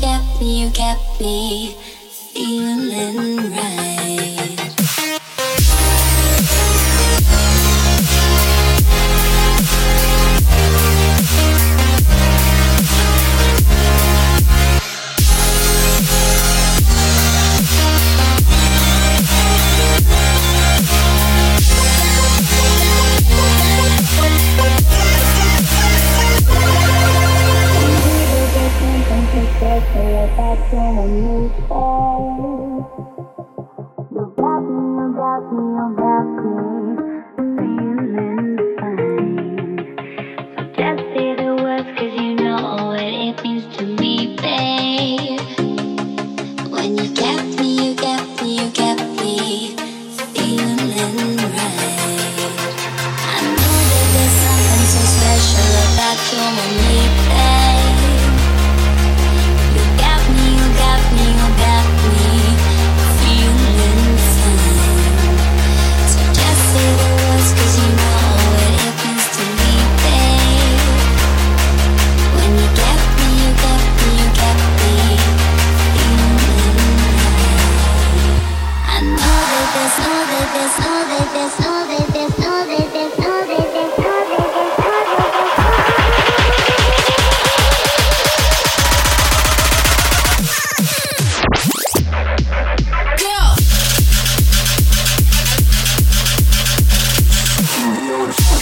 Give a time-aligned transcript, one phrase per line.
[0.00, 1.76] get me, you get me
[2.32, 4.35] feeling right.
[46.96, 47.55] There's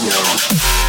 [0.00, 0.87] Yeah.